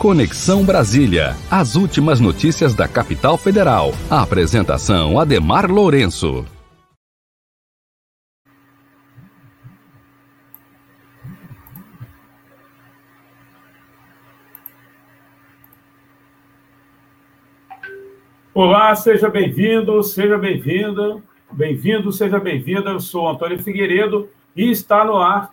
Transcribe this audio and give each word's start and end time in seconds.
Conexão 0.00 0.64
Brasília. 0.64 1.36
As 1.50 1.76
últimas 1.76 2.20
notícias 2.20 2.74
da 2.74 2.88
capital 2.88 3.36
federal. 3.36 3.92
A 4.10 4.22
apresentação 4.22 5.20
Ademar 5.20 5.70
Lourenço. 5.70 6.46
Olá, 18.54 18.94
seja 18.94 19.28
bem-vindo, 19.28 20.02
seja 20.02 20.38
bem-vinda, 20.38 21.22
bem-vindo, 21.52 22.10
seja 22.10 22.40
bem-vinda. 22.40 22.88
Eu 22.88 23.00
sou 23.00 23.28
Antônio 23.28 23.62
Figueiredo 23.62 24.30
e 24.56 24.70
está 24.70 25.04
no 25.04 25.18
ar 25.18 25.50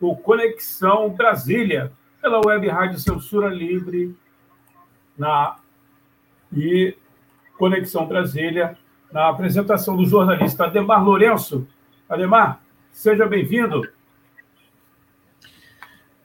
o 0.00 0.16
Conexão 0.16 1.10
Brasília, 1.10 1.92
pela 2.24 2.40
Web 2.42 2.66
Rádio 2.68 2.98
Censura 2.98 3.50
Livre 3.50 4.16
na, 5.14 5.56
e 6.50 6.96
Conexão 7.58 8.06
Brasília, 8.06 8.78
na 9.12 9.28
apresentação 9.28 9.94
do 9.94 10.06
jornalista 10.06 10.64
Ademar 10.64 11.04
Lourenço. 11.04 11.68
Ademar, 12.08 12.62
seja 12.90 13.26
bem-vindo. 13.26 13.86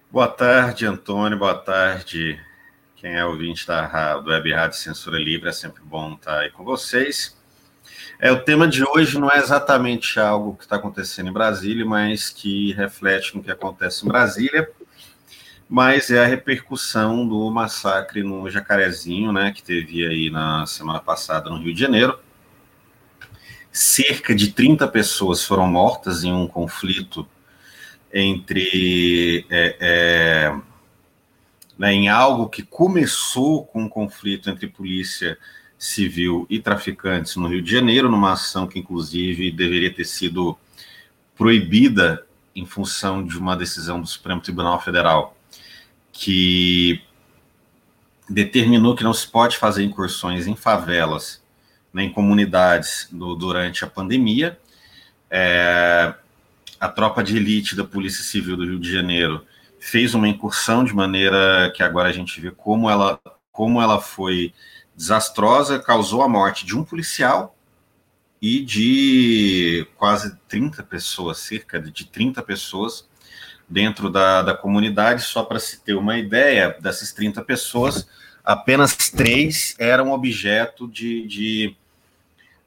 Boa 0.10 0.30
tarde, 0.30 0.86
Antônio, 0.86 1.38
boa 1.38 1.56
tarde, 1.56 2.40
quem 2.96 3.18
é 3.18 3.26
ouvinte 3.26 3.68
da, 3.68 4.20
do 4.20 4.30
Web 4.30 4.54
Rádio 4.54 4.78
Censura 4.78 5.20
Livre, 5.20 5.50
é 5.50 5.52
sempre 5.52 5.84
bom 5.84 6.14
estar 6.14 6.40
aí 6.40 6.50
com 6.50 6.64
vocês. 6.64 7.38
É, 8.18 8.32
o 8.32 8.42
tema 8.42 8.70
de 8.70 8.86
hoje 8.86 9.20
não 9.20 9.30
é 9.30 9.38
exatamente 9.38 10.18
algo 10.18 10.56
que 10.56 10.64
está 10.64 10.78
acontecendo 10.78 11.28
em 11.30 11.34
Brasília, 11.34 11.86
mas 11.86 12.30
que 12.30 12.72
reflete 12.72 13.36
no 13.36 13.44
que 13.44 13.52
acontece 13.52 14.06
em 14.06 14.08
Brasília, 14.08 14.72
mas 15.70 16.10
é 16.10 16.24
a 16.24 16.26
repercussão 16.26 17.28
do 17.28 17.48
massacre 17.52 18.24
no 18.24 18.50
Jacarezinho, 18.50 19.32
né, 19.32 19.52
que 19.52 19.62
teve 19.62 20.04
aí 20.04 20.32
na 20.32 20.66
semana 20.66 21.00
passada 21.00 21.48
no 21.48 21.60
Rio 21.60 21.76
de 21.76 21.80
Janeiro. 21.80 22.18
Cerca 23.72 24.34
de 24.34 24.52
30 24.52 24.88
pessoas 24.88 25.44
foram 25.44 25.68
mortas 25.68 26.24
em 26.24 26.34
um 26.34 26.48
conflito 26.48 27.28
entre 28.12 29.46
é, 29.48 29.78
é, 29.80 30.60
né, 31.78 31.94
em 31.94 32.10
algo 32.10 32.50
que 32.50 32.64
começou 32.64 33.64
com 33.64 33.84
um 33.84 33.90
conflito 33.90 34.50
entre 34.50 34.66
polícia 34.66 35.38
civil 35.78 36.48
e 36.50 36.60
traficantes 36.60 37.36
no 37.36 37.48
Rio 37.48 37.62
de 37.62 37.72
Janeiro, 37.72 38.10
numa 38.10 38.34
ação 38.34 38.68
que, 38.68 38.80
inclusive, 38.80 39.52
deveria 39.52 39.94
ter 39.94 40.06
sido 40.06 40.58
proibida 41.38 42.26
em 42.56 42.66
função 42.66 43.24
de 43.24 43.38
uma 43.38 43.56
decisão 43.56 44.02
do 44.02 44.08
Supremo 44.08 44.42
Tribunal 44.42 44.82
Federal, 44.82 45.39
que 46.12 47.02
determinou 48.30 48.96
que 48.96 49.04
não 49.04 49.14
se 49.14 49.28
pode 49.28 49.58
fazer 49.58 49.84
incursões 49.84 50.48
em 50.48 50.56
favelas 50.56 51.42
nem 51.94 52.08
em 52.08 52.14
comunidades 52.14 53.08
do, 53.12 53.36
durante 53.36 53.84
a 53.84 53.88
pandemia. 53.88 54.60
É, 55.30 56.14
a 56.80 56.88
tropa 56.88 57.24
de 57.24 57.36
elite 57.38 57.76
da 57.76 57.84
Polícia 57.84 58.24
Civil 58.24 58.56
do 58.56 58.66
Rio 58.66 58.80
de 58.80 58.92
Janeiro 58.92 59.46
fez 59.80 60.14
uma 60.14 60.28
incursão 60.28 60.84
de 60.84 60.94
maneira 60.94 61.72
que 61.76 61.84
agora 61.84 62.10
a 62.10 62.12
gente 62.12 62.40
vê 62.40 62.52
como 62.52 62.90
ela, 62.90 63.20
como 63.52 63.82
ela 63.82 64.00
foi 64.00 64.54
desastrosa, 64.96 65.80
causou 65.80 66.22
a 66.22 66.30
morte 66.30 66.66
de 66.66 66.78
um 66.78 66.84
policial 66.84 67.56
e 68.42 68.64
de 68.64 69.88
quase 69.98 70.36
30 70.48 70.84
pessoas, 70.84 71.40
cerca 71.40 71.80
de 71.80 72.06
30 72.06 72.42
pessoas 72.44 73.09
dentro 73.70 74.10
da, 74.10 74.42
da 74.42 74.54
comunidade. 74.54 75.24
Só 75.24 75.44
para 75.44 75.60
se 75.60 75.80
ter 75.82 75.94
uma 75.94 76.18
ideia, 76.18 76.76
dessas 76.82 77.12
30 77.12 77.44
pessoas, 77.44 78.08
apenas 78.44 78.96
três 78.96 79.76
eram 79.78 80.12
objeto 80.12 80.88
de, 80.88 81.28
de 81.28 81.76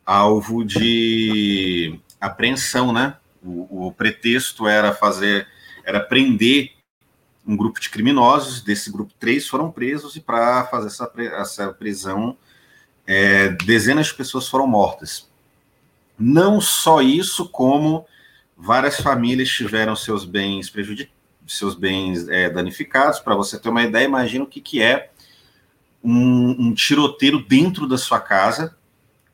alvo 0.07 0.65
de 0.65 1.99
apreensão, 2.21 2.93
né? 2.93 3.17
O, 3.43 3.89
o 3.89 3.93
pretexto 3.93 4.69
era 4.69 4.95
fazer, 4.95 5.49
era 5.85 5.99
prender 5.99 6.73
um 7.45 7.57
grupo 7.57 7.81
de 7.81 7.91
criminosos, 7.91 8.61
desse 8.61 8.91
grupo, 8.91 9.13
três 9.19 9.49
foram 9.49 9.71
presos, 9.71 10.15
e 10.15 10.21
para 10.21 10.65
fazer 10.67 10.87
essa, 10.87 11.13
essa 11.41 11.73
prisão, 11.73 12.37
é, 13.05 13.49
dezenas 13.49 14.07
de 14.07 14.15
pessoas 14.15 14.47
foram 14.49 14.67
mortas. 14.67 15.29
Não 16.17 16.61
só 16.61 17.03
isso, 17.03 17.49
como 17.49 18.07
várias 18.63 19.01
famílias 19.01 19.49
tiveram 19.49 19.97
seus 19.97 20.25
bens 20.25 20.71
prejudicados, 20.71 21.21
seus 21.49 21.75
bens 21.75 22.29
é, 22.29 22.49
danificados. 22.49 23.19
Para 23.19 23.35
você 23.35 23.59
ter 23.59 23.69
uma 23.69 23.83
ideia, 23.83 24.05
imagina 24.05 24.45
o 24.45 24.47
que, 24.47 24.61
que 24.61 24.81
é 24.81 25.11
um, 26.03 26.69
um 26.69 26.73
tiroteio 26.73 27.45
dentro 27.45 27.89
da 27.89 27.99
sua 27.99 28.21
casa, 28.21 28.77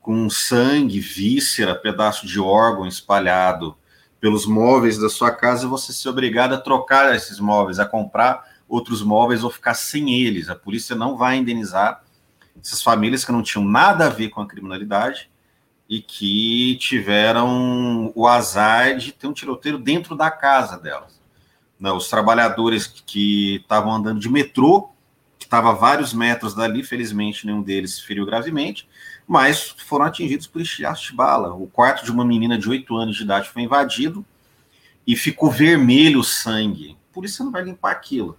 com 0.00 0.31
sangue, 0.31 0.99
víscera, 0.99 1.75
pedaço 1.75 2.27
de 2.27 2.41
órgão 2.41 2.87
espalhado 2.87 3.77
pelos 4.19 4.47
móveis 4.47 4.97
da 4.97 5.11
sua 5.11 5.31
casa 5.31 5.67
e 5.67 5.69
você 5.69 5.93
ser 5.93 6.09
obrigado 6.09 6.55
a 6.55 6.59
trocar 6.59 7.15
esses 7.15 7.38
móveis, 7.38 7.78
a 7.78 7.84
comprar 7.84 8.43
outros 8.67 9.03
móveis 9.03 9.44
ou 9.44 9.50
ficar 9.50 9.75
sem 9.75 10.22
eles. 10.22 10.49
A 10.49 10.56
polícia 10.56 10.97
não 10.97 11.19
vai 11.19 11.37
indenizar 11.37 12.03
essas 12.61 12.83
famílias 12.83 13.27
que 13.27 13.33
não 13.33 13.43
tinham 13.43 13.65
nada 13.65 14.06
a 14.06 14.09
ver 14.09 14.31
com 14.31 14.41
a 14.41 14.49
criminalidade 14.49 15.31
e 15.88 16.03
que 16.03 16.76
tiveram 16.76 18.12
o 18.15 18.26
azar 18.26 18.97
de 18.97 19.10
ter 19.12 19.26
um 19.26 19.32
tiroteio 19.32 19.78
dentro 19.78 20.15
da 20.15 20.31
casa 20.31 20.76
delas. 20.76 21.19
Não, 21.81 21.97
os 21.97 22.09
trabalhadores 22.09 22.87
que 22.87 23.56
estavam 23.56 23.93
andando 23.93 24.21
de 24.21 24.28
metrô, 24.28 24.91
que 25.38 25.47
estava 25.47 25.71
a 25.71 25.75
vários 25.75 26.12
metros 26.12 26.54
dali, 26.54 26.82
felizmente 26.82 27.47
nenhum 27.47 27.62
deles 27.62 27.94
se 27.94 28.03
feriu 28.04 28.26
gravemente, 28.26 28.87
mas 29.26 29.75
foram 29.87 30.04
atingidos 30.04 30.47
por 30.47 30.60
estiaço 30.60 31.06
de 31.06 31.15
bala. 31.15 31.54
O 31.54 31.66
quarto 31.69 32.05
de 32.05 32.10
uma 32.10 32.25
menina 32.25 32.59
de 32.59 32.69
8 32.69 32.97
anos 32.97 33.16
de 33.16 33.22
idade 33.22 33.49
foi 33.49 33.62
invadido 33.62 34.26
e 35.06 35.16
ficou 35.16 35.50
vermelho 35.50 36.20
o 36.20 36.25
sangue. 36.25 36.99
A 37.10 37.15
polícia 37.15 37.44
não 37.44 37.53
vai 37.53 37.62
limpar 37.62 37.93
aquilo. 37.93 38.38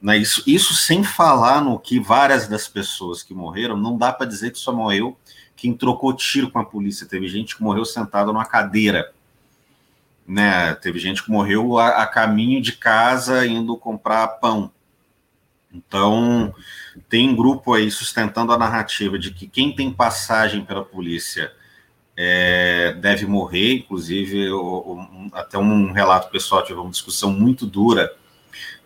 Né? 0.00 0.16
Isso, 0.16 0.42
isso 0.46 0.74
sem 0.74 1.04
falar 1.04 1.60
no 1.60 1.78
que 1.78 2.00
várias 2.00 2.48
das 2.48 2.66
pessoas 2.66 3.22
que 3.22 3.34
morreram, 3.34 3.76
não 3.76 3.98
dá 3.98 4.12
para 4.12 4.26
dizer 4.26 4.50
que 4.50 4.58
só 4.58 4.72
morreu 4.72 5.16
quem 5.54 5.74
trocou 5.74 6.14
tiro 6.14 6.50
com 6.50 6.58
a 6.58 6.64
polícia. 6.64 7.06
Teve 7.06 7.28
gente 7.28 7.56
que 7.56 7.62
morreu 7.62 7.84
sentada 7.84 8.32
numa 8.32 8.46
cadeira. 8.46 9.12
Né? 10.26 10.74
Teve 10.76 10.98
gente 10.98 11.22
que 11.22 11.30
morreu 11.30 11.76
a, 11.76 12.02
a 12.02 12.06
caminho 12.06 12.62
de 12.62 12.72
casa 12.72 13.46
indo 13.46 13.76
comprar 13.76 14.26
pão. 14.28 14.72
Então, 15.72 16.54
tem 17.08 17.28
um 17.28 17.36
grupo 17.36 17.74
aí 17.74 17.90
sustentando 17.90 18.52
a 18.52 18.58
narrativa 18.58 19.18
de 19.18 19.32
que 19.32 19.46
quem 19.46 19.74
tem 19.74 19.92
passagem 19.92 20.64
pela 20.64 20.84
polícia 20.84 21.52
é, 22.16 22.96
deve 23.00 23.26
morrer. 23.26 23.74
Inclusive, 23.74 24.50
um, 24.52 25.30
até 25.32 25.58
um 25.58 25.92
relato 25.92 26.30
pessoal, 26.30 26.64
tive 26.64 26.80
uma 26.80 26.90
discussão 26.90 27.30
muito 27.30 27.66
dura 27.66 28.10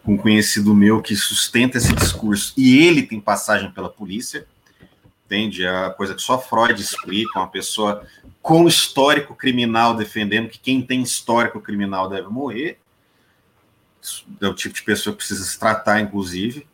com 0.05 0.15
um 0.15 0.17
conhecido 0.19 0.75
meu 0.75 1.01
que 1.01 1.17
sustenta 1.17 1.79
esse 1.79 1.93
discurso 1.95 2.53
e 2.57 2.79
ele 2.87 3.03
tem 3.03 3.21
passagem 3.21 3.71
pela 3.71 3.89
polícia. 3.89 4.47
Entende? 5.25 5.65
É 5.65 5.87
a 5.87 5.91
coisa 5.91 6.15
que 6.15 6.21
só 6.21 6.39
Freud 6.39 6.81
explica, 6.81 7.39
uma 7.39 7.49
pessoa 7.49 8.07
com 8.43 8.69
histórico 8.69 9.35
criminal 9.35 9.97
defendendo 9.97 10.51
que 10.51 10.59
quem 10.59 10.83
tem 10.83 11.03
histórico 11.03 11.61
criminal 11.61 12.09
deve 12.09 12.29
morrer. 12.29 12.79
É 14.41 14.47
o 14.47 14.55
tipo 14.55 14.75
de 14.75 14.83
pessoa 14.83 15.15
que 15.15 15.19
precisa 15.19 15.43
se 15.43 15.59
tratar, 15.59 16.01
inclusive. 16.01 16.67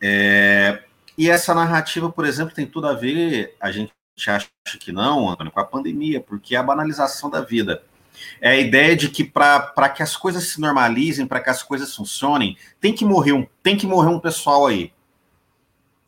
É, 0.00 0.82
e 1.18 1.28
essa 1.28 1.54
narrativa, 1.54 2.10
por 2.10 2.24
exemplo, 2.24 2.54
tem 2.54 2.66
tudo 2.66 2.88
a 2.88 2.94
ver, 2.94 3.54
a 3.60 3.70
gente 3.70 3.92
acha 4.26 4.48
que 4.78 4.90
não, 4.90 5.28
Antônio, 5.28 5.52
com 5.52 5.60
a 5.60 5.64
pandemia, 5.64 6.18
porque 6.18 6.54
é 6.54 6.58
a 6.58 6.62
banalização 6.62 7.28
da 7.28 7.42
vida. 7.42 7.82
É 8.40 8.50
a 8.50 8.56
ideia 8.56 8.96
de 8.96 9.08
que 9.08 9.24
para 9.24 9.88
que 9.88 10.02
as 10.02 10.16
coisas 10.16 10.48
se 10.48 10.60
normalizem, 10.60 11.26
para 11.26 11.40
que 11.40 11.50
as 11.50 11.62
coisas 11.62 11.94
funcionem, 11.94 12.56
tem 12.80 12.94
que 12.94 13.04
morrer 13.04 13.32
um, 13.32 13.46
tem 13.62 13.76
que 13.76 13.86
morrer 13.86 14.08
um 14.08 14.20
pessoal 14.20 14.66
aí. 14.66 14.92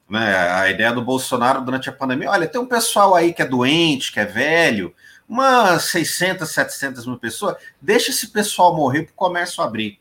Né? 0.09 0.37
A 0.37 0.70
ideia 0.70 0.93
do 0.93 1.03
Bolsonaro 1.03 1.62
durante 1.62 1.88
a 1.88 1.93
pandemia, 1.93 2.31
olha, 2.31 2.47
tem 2.47 2.61
um 2.61 2.67
pessoal 2.67 3.14
aí 3.14 3.32
que 3.32 3.43
é 3.43 3.47
doente, 3.47 4.12
que 4.12 4.20
é 4.20 4.26
velho, 4.26 4.94
umas 5.29 5.85
600, 5.85 6.50
700 6.50 7.06
mil 7.06 7.19
pessoas, 7.19 7.56
deixa 7.81 8.11
esse 8.11 8.29
pessoal 8.29 8.76
morrer 8.76 9.05
para 9.05 9.12
o 9.12 9.17
comércio 9.17 9.62
abrir. 9.62 9.99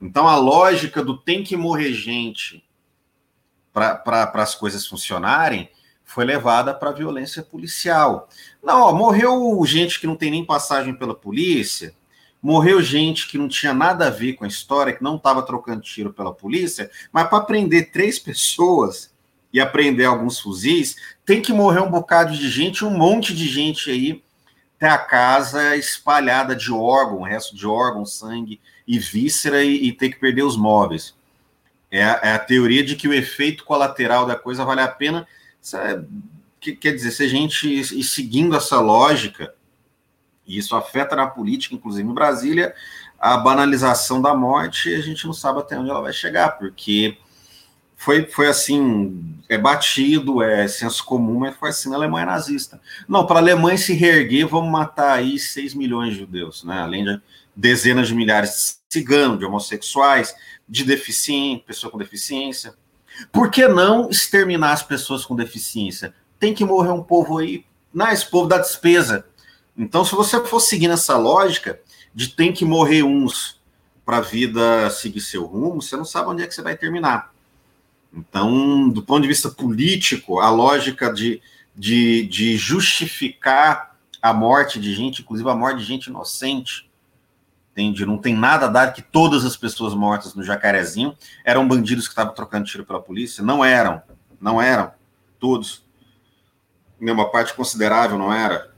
Então 0.00 0.28
a 0.28 0.36
lógica 0.36 1.04
do 1.04 1.18
tem 1.18 1.42
que 1.42 1.56
morrer 1.56 1.92
gente 1.92 2.64
para 3.72 4.30
as 4.34 4.54
coisas 4.54 4.86
funcionarem, 4.86 5.68
foi 6.10 6.24
levada 6.24 6.74
para 6.74 6.90
violência 6.90 7.42
policial. 7.42 8.28
Não, 8.62 8.82
ó, 8.82 8.92
morreu 8.92 9.62
gente 9.64 10.00
que 10.00 10.06
não 10.06 10.16
tem 10.16 10.30
nem 10.30 10.44
passagem 10.44 10.92
pela 10.92 11.14
polícia, 11.14 11.94
morreu 12.42 12.82
gente 12.82 13.28
que 13.28 13.38
não 13.38 13.48
tinha 13.48 13.72
nada 13.72 14.08
a 14.08 14.10
ver 14.10 14.32
com 14.32 14.44
a 14.44 14.48
história, 14.48 14.92
que 14.92 15.04
não 15.04 15.16
estava 15.16 15.42
trocando 15.42 15.82
tiro 15.82 16.12
pela 16.12 16.34
polícia, 16.34 16.90
mas 17.12 17.28
para 17.28 17.44
prender 17.44 17.92
três 17.92 18.18
pessoas 18.18 19.14
e 19.52 19.60
aprender 19.60 20.04
alguns 20.04 20.40
fuzis, 20.40 20.96
tem 21.24 21.40
que 21.40 21.52
morrer 21.52 21.80
um 21.80 21.90
bocado 21.90 22.32
de 22.32 22.48
gente, 22.48 22.84
um 22.84 22.90
monte 22.90 23.34
de 23.34 23.48
gente 23.48 23.90
aí, 23.90 24.22
ter 24.80 24.88
a 24.88 24.98
casa 24.98 25.76
espalhada 25.76 26.56
de 26.56 26.72
órgão, 26.72 27.22
resto 27.22 27.54
de 27.54 27.66
órgão, 27.66 28.04
sangue 28.04 28.60
e 28.86 28.98
víscera, 28.98 29.62
e, 29.62 29.88
e 29.88 29.92
ter 29.92 30.08
que 30.08 30.18
perder 30.18 30.42
os 30.42 30.56
móveis. 30.56 31.14
É 31.90 32.00
é 32.00 32.32
a, 32.32 32.38
teoria 32.38 32.82
de 32.82 32.96
que 32.96 33.08
o 33.08 33.12
efeito 33.12 33.64
colateral 33.64 34.26
da 34.26 34.36
coisa 34.36 34.64
vale 34.64 34.80
a 34.80 34.88
pena. 34.88 35.26
É, 35.74 36.02
que, 36.60 36.72
quer 36.74 36.92
dizer, 36.92 37.10
se 37.10 37.22
a 37.22 37.28
gente 37.28 37.68
ir 37.68 38.04
seguindo 38.04 38.56
essa 38.56 38.80
lógica, 38.80 39.54
e 40.46 40.58
isso 40.58 40.74
afeta 40.74 41.16
na 41.16 41.26
política, 41.26 41.74
inclusive 41.74 42.08
em 42.08 42.14
Brasília, 42.14 42.74
a 43.18 43.36
banalização 43.36 44.20
da 44.20 44.34
morte, 44.34 44.94
a 44.94 45.00
gente 45.00 45.26
não 45.26 45.32
sabe 45.32 45.60
até 45.60 45.78
onde 45.78 45.90
ela 45.90 46.00
vai 46.00 46.12
chegar, 46.12 46.58
porque 46.58 47.18
foi, 48.00 48.24
foi 48.24 48.48
assim, 48.48 49.36
é 49.46 49.58
batido, 49.58 50.42
é 50.42 50.66
senso 50.66 51.04
comum, 51.04 51.40
mas 51.40 51.54
foi 51.56 51.68
assim 51.68 51.90
na 51.90 51.96
Alemanha 51.96 52.24
nazista. 52.24 52.80
Não, 53.06 53.26
para 53.26 53.36
a 53.36 53.42
Alemanha 53.42 53.76
se 53.76 53.92
reerguer, 53.92 54.46
vamos 54.46 54.72
matar 54.72 55.18
aí 55.18 55.38
6 55.38 55.74
milhões 55.74 56.14
de 56.14 56.20
judeus, 56.20 56.64
né? 56.64 56.80
além 56.80 57.04
de 57.04 57.20
dezenas 57.54 58.08
de 58.08 58.14
milhares 58.14 58.50
de 58.88 58.94
ciganos, 58.94 59.38
de 59.38 59.44
homossexuais, 59.44 60.34
de 60.66 60.82
deficientes, 60.82 61.66
pessoas 61.66 61.92
com 61.92 61.98
deficiência. 61.98 62.72
Por 63.32 63.50
que 63.50 63.66
não 63.68 64.08
exterminar 64.10 64.72
as 64.72 64.82
pessoas 64.82 65.24
com 65.24 65.36
deficiência? 65.36 66.14
Tem 66.38 66.54
que 66.54 66.64
morrer 66.64 66.90
um 66.90 67.02
povo 67.02 67.38
aí, 67.38 67.64
não, 67.92 68.08
esse 68.08 68.28
povo 68.28 68.48
dá 68.48 68.58
despesa. 68.58 69.26
Então, 69.76 70.04
se 70.04 70.14
você 70.14 70.44
for 70.44 70.60
seguindo 70.60 70.94
essa 70.94 71.16
lógica 71.16 71.80
de 72.14 72.28
tem 72.28 72.52
que 72.52 72.64
morrer 72.64 73.02
uns 73.02 73.60
para 74.04 74.18
a 74.18 74.20
vida 74.20 74.90
seguir 74.90 75.20
seu 75.20 75.44
rumo, 75.44 75.80
você 75.80 75.96
não 75.96 76.04
sabe 76.04 76.28
onde 76.28 76.42
é 76.42 76.46
que 76.46 76.54
você 76.54 76.62
vai 76.62 76.76
terminar. 76.76 77.32
Então, 78.12 78.88
do 78.88 79.02
ponto 79.02 79.22
de 79.22 79.28
vista 79.28 79.48
político, 79.48 80.40
a 80.40 80.50
lógica 80.50 81.12
de, 81.12 81.40
de, 81.76 82.26
de 82.26 82.56
justificar 82.56 83.96
a 84.20 84.32
morte 84.32 84.80
de 84.80 84.92
gente, 84.94 85.22
inclusive 85.22 85.48
a 85.48 85.54
morte 85.54 85.78
de 85.78 85.84
gente 85.84 86.06
inocente, 86.06 86.89
entende? 87.80 88.04
Não 88.04 88.18
tem 88.18 88.34
nada 88.34 88.66
a 88.66 88.68
dar 88.68 88.92
que 88.92 89.02
todas 89.02 89.44
as 89.44 89.56
pessoas 89.56 89.94
mortas 89.94 90.34
no 90.34 90.42
Jacarezinho 90.42 91.16
eram 91.44 91.66
bandidos 91.66 92.06
que 92.06 92.12
estavam 92.12 92.34
trocando 92.34 92.66
tiro 92.66 92.84
pela 92.84 93.00
polícia. 93.00 93.42
Não 93.42 93.64
eram, 93.64 94.02
não 94.40 94.60
eram, 94.60 94.92
todos. 95.38 95.82
Uma 97.00 97.30
parte 97.30 97.54
considerável 97.54 98.18
não 98.18 98.32
era. 98.32 98.70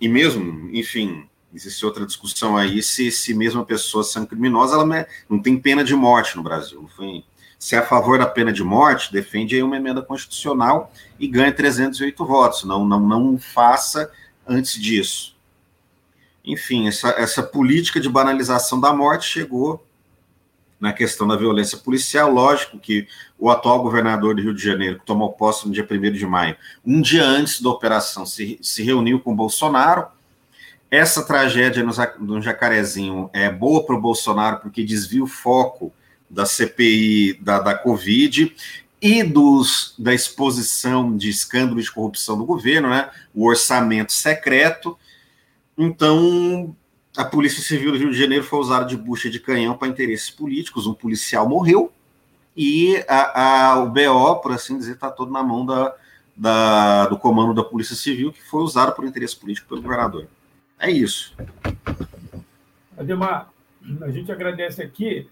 E 0.00 0.08
mesmo, 0.08 0.68
enfim, 0.72 1.28
existe 1.54 1.84
outra 1.86 2.04
discussão 2.04 2.56
aí 2.56 2.82
se, 2.82 3.10
se 3.12 3.32
mesmo 3.32 3.60
a 3.60 3.64
pessoa 3.64 4.02
sendo 4.02 4.26
criminosa, 4.26 4.74
ela 4.74 5.06
não 5.28 5.40
tem 5.40 5.58
pena 5.58 5.84
de 5.84 5.94
morte 5.94 6.36
no 6.36 6.42
Brasil. 6.42 6.88
Foi 6.96 7.22
se 7.58 7.74
é 7.74 7.78
a 7.78 7.86
favor 7.86 8.18
da 8.18 8.26
pena 8.26 8.50
de 8.50 8.64
morte, 8.64 9.12
defende 9.12 9.54
aí 9.54 9.62
uma 9.62 9.76
emenda 9.76 10.00
constitucional 10.00 10.90
e 11.18 11.28
ganha 11.28 11.52
308 11.52 12.24
votos. 12.24 12.64
Não, 12.64 12.86
não, 12.86 12.98
não 12.98 13.38
faça 13.38 14.10
antes 14.48 14.80
disso. 14.80 15.36
Enfim, 16.44 16.88
essa, 16.88 17.10
essa 17.10 17.42
política 17.42 18.00
de 18.00 18.08
banalização 18.08 18.80
da 18.80 18.92
morte 18.92 19.26
chegou 19.26 19.84
na 20.80 20.92
questão 20.92 21.28
da 21.28 21.36
violência 21.36 21.76
policial. 21.76 22.32
Lógico 22.32 22.78
que 22.78 23.06
o 23.38 23.50
atual 23.50 23.82
governador 23.82 24.34
do 24.34 24.40
Rio 24.40 24.54
de 24.54 24.62
Janeiro, 24.62 24.98
que 24.98 25.04
tomou 25.04 25.32
posse 25.32 25.66
no 25.66 25.72
dia 25.72 25.86
1 25.88 26.12
de 26.12 26.26
maio, 26.26 26.56
um 26.84 27.00
dia 27.00 27.24
antes 27.24 27.60
da 27.60 27.68
operação, 27.68 28.24
se, 28.24 28.58
se 28.62 28.82
reuniu 28.82 29.20
com 29.20 29.36
Bolsonaro. 29.36 30.06
Essa 30.90 31.24
tragédia 31.24 31.84
no, 31.84 31.92
no 32.18 32.42
Jacarezinho 32.42 33.28
é 33.32 33.50
boa 33.50 33.84
para 33.84 33.94
o 33.94 34.00
Bolsonaro, 34.00 34.60
porque 34.60 34.82
desvia 34.82 35.22
o 35.22 35.26
foco 35.26 35.92
da 36.28 36.46
CPI 36.46 37.34
da, 37.34 37.60
da 37.60 37.74
Covid 37.74 38.54
e 39.02 39.22
dos, 39.22 39.94
da 39.98 40.12
exposição 40.12 41.16
de 41.16 41.28
escândalo 41.28 41.80
de 41.80 41.90
corrupção 41.90 42.36
do 42.36 42.44
governo, 42.44 42.90
né? 42.90 43.10
o 43.34 43.46
orçamento 43.46 44.12
secreto. 44.12 44.98
Então, 45.76 46.74
a 47.16 47.24
Polícia 47.24 47.62
Civil 47.62 47.92
do 47.92 47.98
Rio 47.98 48.10
de 48.10 48.18
Janeiro 48.18 48.44
foi 48.44 48.58
usada 48.58 48.84
de 48.84 48.96
bucha 48.96 49.30
de 49.30 49.40
canhão 49.40 49.76
para 49.76 49.88
interesses 49.88 50.30
políticos. 50.30 50.86
Um 50.86 50.94
policial 50.94 51.48
morreu 51.48 51.92
e 52.56 53.02
a, 53.08 53.70
a, 53.70 53.82
o 53.82 53.88
BO, 53.88 54.36
por 54.42 54.52
assim 54.52 54.76
dizer, 54.76 54.92
está 54.92 55.10
todo 55.10 55.32
na 55.32 55.42
mão 55.42 55.64
da, 55.64 55.94
da, 56.36 57.06
do 57.06 57.18
comando 57.18 57.54
da 57.54 57.64
Polícia 57.64 57.96
Civil, 57.96 58.32
que 58.32 58.42
foi 58.42 58.62
usado 58.62 58.94
por 58.94 59.04
interesse 59.04 59.36
político 59.36 59.68
pelo 59.68 59.82
governador. 59.82 60.26
É 60.78 60.90
isso. 60.90 61.34
Ademar, 62.96 63.50
a 64.02 64.10
gente 64.10 64.30
agradece 64.30 64.82
aqui 64.82 65.28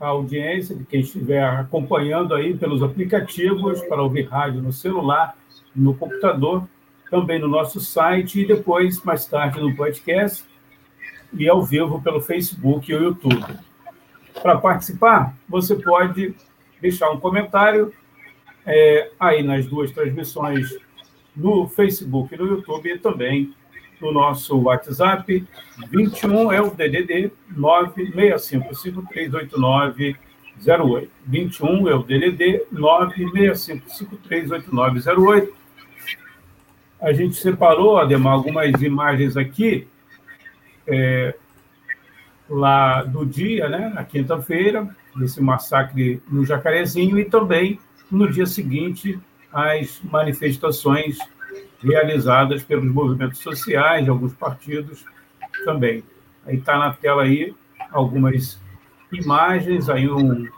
a 0.00 0.08
audiência 0.08 0.74
de 0.74 0.84
quem 0.84 1.00
estiver 1.00 1.44
acompanhando 1.44 2.34
aí 2.34 2.56
pelos 2.56 2.82
aplicativos 2.82 3.80
para 3.82 4.02
ouvir 4.02 4.28
rádio 4.28 4.60
no 4.60 4.72
celular, 4.72 5.36
no 5.74 5.94
computador, 5.94 6.68
também 7.10 7.38
no 7.38 7.48
nosso 7.48 7.80
site 7.80 8.40
e 8.40 8.46
depois, 8.46 9.02
mais 9.02 9.26
tarde, 9.26 9.60
no 9.60 9.74
podcast 9.74 10.44
e 11.32 11.48
ao 11.48 11.62
vivo 11.62 12.02
pelo 12.02 12.20
Facebook 12.20 12.90
e 12.90 12.94
o 12.94 13.02
YouTube. 13.02 13.58
Para 14.42 14.58
participar, 14.58 15.34
você 15.48 15.76
pode 15.76 16.34
deixar 16.80 17.10
um 17.10 17.20
comentário 17.20 17.92
é, 18.66 19.10
aí 19.18 19.42
nas 19.42 19.66
duas 19.66 19.90
transmissões 19.90 20.76
no 21.36 21.68
Facebook 21.68 22.34
e 22.34 22.38
no 22.38 22.46
YouTube 22.46 22.90
e 22.90 22.98
também 22.98 23.54
no 24.00 24.10
nosso 24.12 24.56
WhatsApp, 24.60 25.44
21 25.88 26.52
é 26.52 26.60
o 26.60 26.70
DDD 26.70 27.32
965538908. 27.56 30.16
21 31.26 31.88
é 31.88 31.94
o 31.94 32.02
DDD 32.02 32.66
965538908. 32.72 35.48
A 37.04 37.12
gente 37.12 37.36
separou, 37.36 37.98
Ademar, 37.98 38.32
algumas 38.32 38.80
imagens 38.80 39.36
aqui, 39.36 39.86
é, 40.86 41.34
lá 42.48 43.02
do 43.02 43.26
dia, 43.26 43.68
né, 43.68 43.92
na 43.94 44.02
quinta-feira, 44.04 44.88
desse 45.14 45.38
massacre 45.42 46.22
no 46.26 46.46
Jacarezinho, 46.46 47.18
e 47.18 47.26
também 47.26 47.78
no 48.10 48.26
dia 48.32 48.46
seguinte, 48.46 49.20
as 49.52 50.00
manifestações 50.02 51.18
realizadas 51.78 52.62
pelos 52.62 52.90
movimentos 52.90 53.40
sociais, 53.40 54.02
de 54.02 54.08
alguns 54.08 54.32
partidos 54.32 55.04
também. 55.66 56.02
Aí 56.46 56.56
está 56.56 56.78
na 56.78 56.94
tela 56.94 57.24
aí 57.24 57.54
algumas 57.92 58.58
imagens, 59.12 59.90
aí 59.90 60.08
um, 60.08 60.48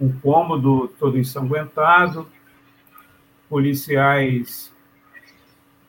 um 0.00 0.10
cômodo 0.20 0.88
todo 0.98 1.18
ensanguentado, 1.18 2.26
policiais 3.50 4.73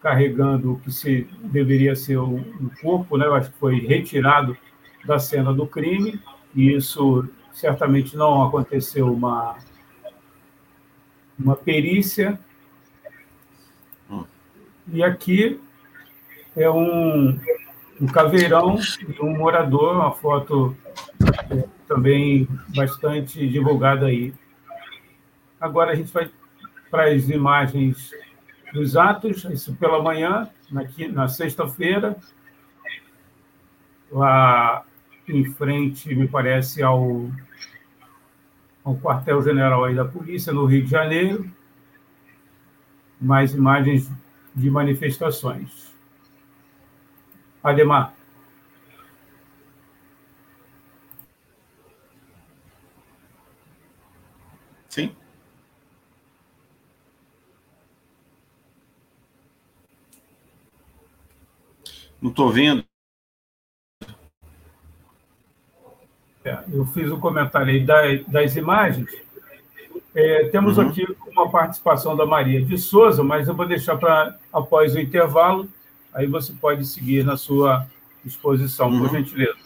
carregando 0.05 0.73
o 0.73 0.79
que 0.79 0.91
se 0.91 1.27
deveria 1.45 1.95
ser 1.95 2.19
um 2.19 2.69
corpo, 2.79 3.17
né? 3.17 3.25
Eu 3.25 3.33
acho 3.33 3.49
que 3.49 3.57
foi 3.57 3.79
retirado 3.79 4.55
da 5.03 5.17
cena 5.17 5.51
do 5.51 5.65
crime, 5.65 6.21
e 6.53 6.75
isso 6.75 7.27
certamente 7.51 8.15
não 8.15 8.43
aconteceu 8.43 9.11
uma 9.11 9.57
uma 11.39 11.55
perícia 11.55 12.39
e 14.87 15.03
aqui 15.03 15.59
é 16.55 16.69
um, 16.69 17.39
um 17.99 18.05
caveirão 18.05 18.75
de 18.75 19.19
um 19.19 19.35
morador, 19.35 19.95
uma 19.95 20.11
foto 20.11 20.77
é, 21.49 21.65
também 21.87 22.47
bastante 22.75 23.49
divulgada 23.49 24.05
aí. 24.05 24.31
Agora 25.59 25.93
a 25.93 25.95
gente 25.95 26.13
vai 26.13 26.29
para 26.91 27.05
as 27.11 27.27
imagens 27.27 28.11
dos 28.73 28.95
atos, 28.97 29.43
isso 29.45 29.75
pela 29.75 30.01
manhã, 30.01 30.49
na, 30.71 30.83
na 31.11 31.27
sexta-feira, 31.27 32.15
lá 34.11 34.85
em 35.27 35.45
frente, 35.53 36.13
me 36.13 36.27
parece, 36.27 36.83
ao, 36.83 37.29
ao 38.83 38.95
quartel-general 38.97 39.93
da 39.93 40.05
polícia, 40.05 40.53
no 40.53 40.65
Rio 40.65 40.83
de 40.83 40.89
Janeiro. 40.89 41.49
Mais 43.19 43.53
imagens 43.53 44.11
de 44.53 44.69
manifestações. 44.69 45.93
Ademar. 47.63 48.13
Sim. 54.87 55.15
Não 62.25 62.31
estou 62.31 62.51
vendo. 62.51 62.83
É, 66.43 66.57
eu 66.73 66.83
fiz 66.87 67.07
o 67.11 67.17
um 67.17 67.19
comentário 67.19 67.69
aí 67.69 68.25
das 68.27 68.55
imagens. 68.55 69.07
É, 70.15 70.45
temos 70.45 70.79
uhum. 70.79 70.89
aqui 70.89 71.05
uma 71.27 71.51
participação 71.51 72.17
da 72.17 72.25
Maria 72.25 72.65
de 72.65 72.79
Souza, 72.79 73.23
mas 73.23 73.47
eu 73.47 73.53
vou 73.53 73.67
deixar 73.67 73.95
para 73.97 74.39
após 74.51 74.95
o 74.95 74.99
intervalo, 74.99 75.69
aí 76.11 76.25
você 76.25 76.51
pode 76.51 76.83
seguir 76.87 77.23
na 77.23 77.37
sua 77.37 77.85
exposição, 78.25 78.89
uhum. 78.89 79.01
por 79.01 79.11
gentileza. 79.11 79.59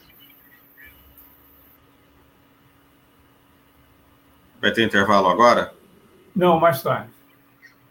Vai 4.59 4.73
ter 4.73 4.83
intervalo 4.83 5.29
agora? 5.29 5.73
Não, 6.35 6.59
mais 6.59 6.83
tarde. 6.83 7.09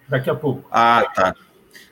Daqui 0.06 0.28
a 0.28 0.34
pouco. 0.34 0.68
Ah, 0.70 1.10
tá. 1.14 1.34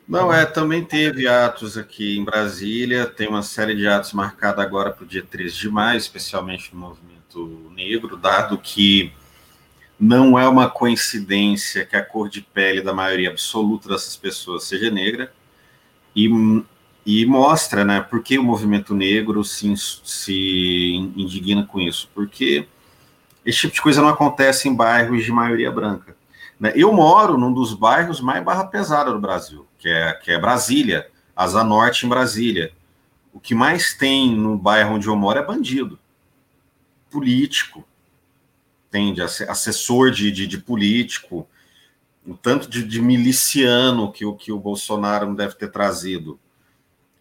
Não, 0.09 0.33
é, 0.33 0.47
também 0.47 0.85
teve 0.85 1.27
atos 1.27 1.77
aqui 1.77 2.17
em 2.17 2.25
Brasília, 2.25 3.07
tem 3.07 3.29
uma 3.29 3.43
série 3.43 3.75
de 3.75 3.89
atos 3.89 4.13
marcada 4.13 4.63
agora 4.63 4.93
para 4.93 5.05
o 5.05 5.07
dia 5.07 5.23
13 5.23 5.57
de 5.57 5.69
maio, 5.69 5.99
especialmente 5.99 6.73
no 6.73 6.81
movimento 6.81 7.73
negro, 7.75 8.17
dado 8.17 8.57
que 8.57 9.13
Não 9.99 10.39
é 10.39 10.49
uma 10.49 10.69
coincidência 10.71 11.85
que 11.85 11.97
a 11.97 12.05
cor 12.05 12.29
de 12.29 12.43
pele 12.43 12.83
da 12.83 12.93
maioria 12.93 13.31
absoluta 13.31 13.89
dessas 13.89 14.17
pessoas 14.17 14.65
seja 14.65 14.91
negra. 14.91 15.33
E, 16.15 16.29
e 17.05 17.27
mostra, 17.27 17.85
né, 17.85 18.01
por 18.01 18.23
que 18.23 18.39
o 18.39 18.43
movimento 18.45 18.95
negro 18.95 19.43
se, 19.45 19.75
se 19.77 20.95
indigna 21.17 21.65
com 21.67 21.81
isso. 21.81 22.11
Porque 22.15 22.69
esse 23.45 23.61
tipo 23.61 23.75
de 23.75 23.83
coisa 23.83 24.03
não 24.03 24.09
acontece 24.09 24.69
em 24.69 24.75
bairros 24.75 25.25
de 25.25 25.33
maioria 25.33 25.71
branca. 25.71 26.17
Né? 26.59 26.73
Eu 26.75 26.93
moro 26.93 27.39
num 27.39 27.53
dos 27.53 27.75
bairros 27.75 28.21
mais 28.21 28.45
barra 28.45 28.65
pesada 28.65 29.13
do 29.13 29.21
Brasil, 29.21 29.66
que 29.79 29.89
é, 29.89 30.13
que 30.15 30.31
é 30.31 30.39
Brasília, 30.39 31.09
Asa 31.35 31.63
Norte 31.63 32.07
em 32.07 32.09
Brasília. 32.09 32.73
O 33.33 33.41
que 33.41 33.55
mais 33.55 33.95
tem 33.95 34.35
no 34.35 34.57
bairro 34.57 34.95
onde 34.95 35.07
eu 35.07 35.17
moro 35.17 35.39
é 35.39 35.45
bandido, 35.45 35.99
político, 37.11 37.87
entende? 38.89 39.21
Assessor 39.23 40.11
de, 40.11 40.31
de, 40.31 40.47
de 40.47 40.59
político, 40.59 41.47
o 42.27 42.35
tanto 42.35 42.69
de, 42.69 42.83
de, 42.83 43.01
miliciano 43.01 44.11
que 44.11 44.25
o, 44.25 44.35
que 44.35 44.51
o 44.51 44.59
Bolsonaro 44.59 45.35
deve 45.35 45.55
ter 45.55 45.71
trazido 45.71 46.39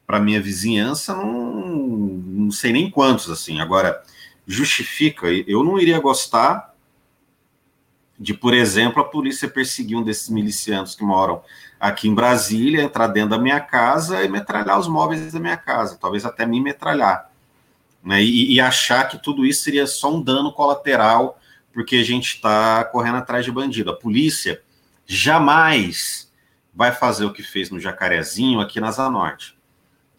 para 0.08 0.20
minha 0.20 0.42
vizinhança, 0.42 1.16
não, 1.16 1.68
não 1.68 2.52
sei 2.52 2.72
nem 2.72 2.90
quantos, 2.90 3.30
assim. 3.30 3.60
Agora, 3.60 4.04
justifica, 4.48 5.28
eu 5.28 5.64
não 5.64 5.80
iria 5.80 6.00
gostar 6.00 6.75
de, 8.18 8.34
por 8.34 8.54
exemplo, 8.54 9.02
a 9.02 9.06
polícia 9.06 9.48
perseguir 9.48 9.98
um 9.98 10.04
desses 10.04 10.30
milicianos 10.30 10.96
que 10.96 11.04
moram 11.04 11.42
aqui 11.80 12.08
em 12.08 12.16
Brasília, 12.16 12.82
entrar 12.82 13.08
dentro 13.08 13.32
da 13.32 13.38
minha 13.38 13.60
casa 13.60 14.24
e 14.24 14.30
metralhar 14.30 14.80
os 14.80 14.88
móveis 14.88 15.34
da 15.34 15.40
minha 15.40 15.58
casa, 15.58 15.98
talvez 16.00 16.26
até 16.26 16.46
me 16.46 16.62
metralhar. 16.62 17.30
Né? 18.04 18.24
E, 18.24 18.54
e 18.54 18.60
achar 18.62 19.08
que 19.10 19.22
tudo 19.22 19.46
isso 19.46 19.64
seria 19.64 19.86
só 19.86 20.14
um 20.14 20.22
dano 20.22 20.52
colateral 20.54 21.40
porque 21.74 21.98
a 21.98 22.04
gente 22.04 22.36
está 22.36 22.86
correndo 22.86 23.18
atrás 23.18 23.44
de 23.44 23.52
bandido. 23.52 23.92
A 23.92 23.96
polícia 23.96 24.62
jamais 25.06 26.32
vai 26.74 26.92
fazer 26.94 27.26
o 27.26 27.34
que 27.34 27.44
fez 27.44 27.70
no 27.70 27.80
Jacarezinho 27.80 28.62
aqui 28.62 28.80
na 28.80 28.92
Zanorte. 28.92 29.58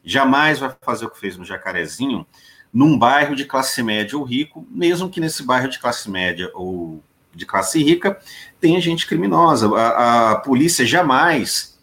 Jamais 0.05 0.59
vai 0.59 0.75
fazer 0.83 1.07
o 1.07 1.11
que 1.11 1.19
fez 1.19 1.37
no 1.37 1.45
Jacarezinho 1.45 2.27
num 2.73 2.99
bairro 2.99 3.35
de 3.35 3.47
classe 3.47 3.83
média 3.83 4.19
ou 4.19 4.25
rico, 4.25 4.67
mesmo 4.71 5.09
que 5.09 5.19
nesse 5.19 5.43
bairro 5.43 5.69
de 5.69 5.79
classe 5.79 6.11
média 6.11 6.51
ou 6.53 7.03
de 7.37 7.47
classe 7.47 7.83
rica, 7.83 8.19
tem 8.59 8.81
gente 8.81 9.07
criminosa. 9.07 9.69
A, 9.77 10.33
a 10.33 10.37
polícia 10.37 10.85
jamais 10.85 11.79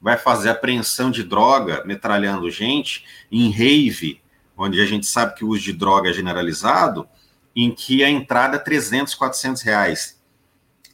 vai 0.00 0.16
fazer 0.16 0.50
apreensão 0.50 1.10
de 1.10 1.24
droga 1.24 1.82
metralhando 1.84 2.50
gente 2.50 3.04
em 3.32 3.50
rave, 3.50 4.20
onde 4.56 4.80
a 4.80 4.86
gente 4.86 5.06
sabe 5.06 5.34
que 5.34 5.44
o 5.44 5.48
uso 5.48 5.62
de 5.62 5.72
droga 5.72 6.10
é 6.10 6.12
generalizado, 6.12 7.08
em 7.56 7.74
que 7.74 8.04
a 8.04 8.08
entrada 8.08 8.56
é 8.56 8.60
300, 8.60 9.14
400 9.14 9.62
reais. 9.62 10.20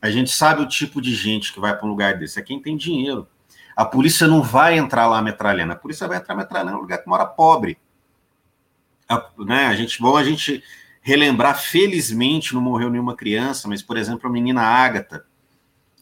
A 0.01 0.11
gente 0.11 0.31
sabe 0.31 0.63
o 0.63 0.69
tipo 0.69 1.01
de 1.01 1.15
gente 1.15 1.53
que 1.53 1.61
vai 1.61 1.77
para 1.77 1.87
um 1.87 1.91
lugar 1.91 2.19
desse, 2.19 2.39
é 2.39 2.43
quem 2.43 2.61
tem 2.61 2.77
dinheiro. 2.77 3.27
A 3.75 3.85
polícia 3.85 4.27
não 4.27 4.43
vai 4.43 4.79
entrar 4.79 5.07
lá 5.07 5.21
metralhando, 5.21 5.73
a 5.73 5.77
polícia 5.77 6.09
vai 6.09 6.17
entrar 6.17 6.35
metralhando 6.35 6.77
no 6.77 6.83
lugar 6.83 6.99
que 6.99 7.09
mora 7.09 7.27
pobre. 7.27 7.79
A, 9.09 9.25
né, 9.39 9.67
a 9.67 9.75
gente, 9.75 10.01
bom 10.01 10.17
a 10.17 10.25
gente 10.25 10.63
relembrar, 11.07 11.57
felizmente 11.57 12.53
não 12.53 12.61
morreu 12.61 12.91
nenhuma 12.91 13.15
criança, 13.15 13.69
mas, 13.69 13.81
por 13.81 13.97
exemplo, 13.97 14.29
a 14.29 14.33
menina 14.33 14.61
Ágata, 14.61 15.25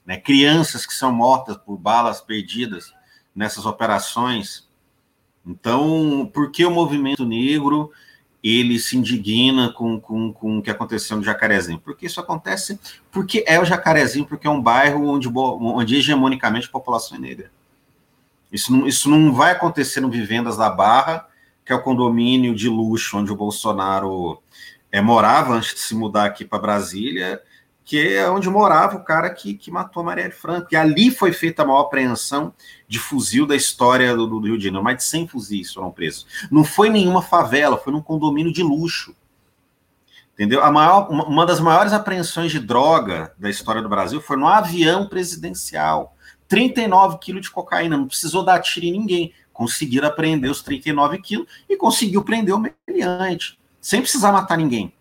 né, 0.06 0.16
crianças 0.16 0.86
que 0.86 0.94
são 0.94 1.12
mortas 1.12 1.58
por 1.58 1.76
balas 1.76 2.22
perdidas 2.22 2.90
nessas 3.36 3.66
operações. 3.66 4.66
Então, 5.46 6.30
por 6.32 6.50
que 6.50 6.64
o 6.64 6.70
movimento 6.70 7.26
negro 7.26 7.92
ele 8.42 8.78
se 8.78 8.96
indigna 8.96 9.70
com, 9.74 10.00
com, 10.00 10.32
com 10.32 10.56
o 10.56 10.62
que 10.62 10.70
aconteceu 10.70 11.18
no 11.18 11.22
Jacarezinho? 11.22 11.78
Porque 11.78 12.06
isso 12.06 12.18
acontece 12.18 12.80
porque 13.12 13.44
é 13.46 13.60
o 13.60 13.64
Jacarezinho, 13.66 14.24
porque 14.24 14.46
é 14.46 14.50
um 14.50 14.62
bairro 14.62 15.06
onde, 15.06 15.28
onde 15.28 15.96
hegemonicamente 15.96 16.68
a 16.68 16.72
população 16.72 17.18
é 17.18 17.20
negra. 17.20 17.50
Isso 18.50 18.72
não, 18.72 18.86
isso 18.86 19.10
não 19.10 19.34
vai 19.34 19.52
acontecer 19.52 20.00
no 20.00 20.10
Vivendas 20.10 20.56
da 20.56 20.70
Barra, 20.70 21.28
que 21.62 21.74
é 21.74 21.76
o 21.76 21.82
condomínio 21.82 22.54
de 22.54 22.70
luxo 22.70 23.18
onde 23.18 23.30
o 23.30 23.36
Bolsonaro 23.36 24.42
é, 24.94 25.00
morava 25.00 25.54
antes 25.54 25.74
de 25.74 25.80
se 25.80 25.92
mudar 25.92 26.24
aqui 26.24 26.44
para 26.44 26.56
Brasília, 26.56 27.42
que 27.84 28.14
é 28.14 28.30
onde 28.30 28.48
morava 28.48 28.96
o 28.96 29.02
cara 29.02 29.28
que, 29.28 29.54
que 29.54 29.68
matou 29.68 30.02
a 30.02 30.06
Marielle 30.06 30.30
Franco. 30.30 30.68
E 30.70 30.76
ali 30.76 31.10
foi 31.10 31.32
feita 31.32 31.62
a 31.62 31.66
maior 31.66 31.80
apreensão 31.80 32.54
de 32.86 33.00
fuzil 33.00 33.44
da 33.44 33.56
história 33.56 34.14
do, 34.14 34.24
do 34.28 34.38
Rio 34.38 34.56
de 34.56 34.62
Janeiro. 34.62 34.84
Mais 34.84 34.98
de 34.98 35.02
100 35.02 35.26
fuzis 35.26 35.74
foram 35.74 35.90
presos. 35.90 36.24
Não 36.48 36.62
foi 36.62 36.90
nenhuma 36.90 37.20
favela, 37.22 37.76
foi 37.76 37.92
num 37.92 38.00
condomínio 38.00 38.52
de 38.52 38.62
luxo. 38.62 39.16
Entendeu? 40.32 40.62
A 40.62 40.70
maior, 40.70 41.10
uma, 41.10 41.44
das 41.44 41.58
maiores 41.58 41.92
apreensões 41.92 42.52
de 42.52 42.60
droga 42.60 43.34
da 43.36 43.50
história 43.50 43.82
do 43.82 43.88
Brasil 43.88 44.20
foi 44.20 44.36
no 44.36 44.46
avião 44.46 45.08
presidencial. 45.08 46.14
39 46.46 47.18
quilos 47.18 47.42
de 47.42 47.50
cocaína, 47.50 47.96
não 47.96 48.06
precisou 48.06 48.44
dar 48.44 48.60
tiro 48.60 48.86
em 48.86 48.92
ninguém. 48.92 49.34
Conseguiram 49.52 50.06
apreender 50.06 50.48
os 50.48 50.62
39 50.62 51.18
quilos 51.18 51.48
e 51.68 51.76
conseguiu 51.76 52.22
prender 52.22 52.54
o 52.54 52.64
meliante 52.86 53.58
sem 53.84 54.00
precisar 54.00 54.32
matar 54.32 54.56
ninguém. 54.56 54.94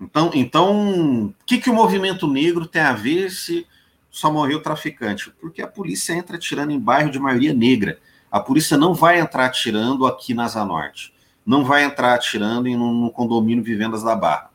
Então, 0.00 0.32
então, 0.34 1.26
o 1.26 1.34
que, 1.46 1.58
que 1.58 1.70
o 1.70 1.72
movimento 1.72 2.26
negro 2.26 2.66
tem 2.66 2.82
a 2.82 2.92
ver 2.92 3.30
se 3.30 3.64
só 4.10 4.28
morreu 4.28 4.60
traficante? 4.60 5.30
Porque 5.40 5.62
a 5.62 5.68
polícia 5.68 6.12
entra 6.12 6.34
atirando 6.34 6.72
em 6.72 6.80
bairro 6.80 7.12
de 7.12 7.20
maioria 7.20 7.54
negra. 7.54 8.00
A 8.28 8.40
polícia 8.40 8.76
não 8.76 8.92
vai 8.92 9.20
entrar 9.20 9.46
atirando 9.46 10.04
aqui 10.04 10.34
na 10.34 10.48
Zanorte. 10.48 11.14
Não 11.46 11.64
vai 11.64 11.84
entrar 11.84 12.14
atirando 12.14 12.66
em 12.66 12.76
um, 12.76 13.08
condomínio 13.08 13.62
Vivendas 13.62 14.02
da 14.02 14.16
Barra. 14.16 14.50